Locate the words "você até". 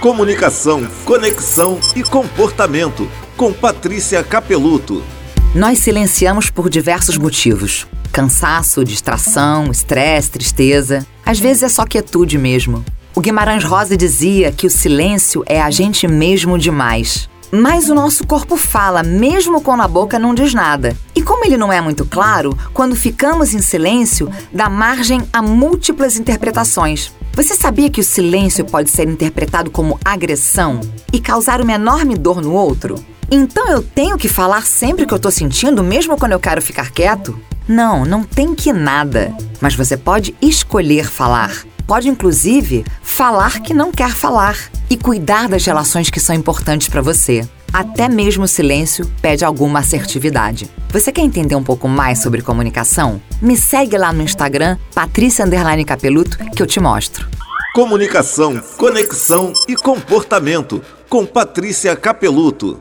47.02-48.08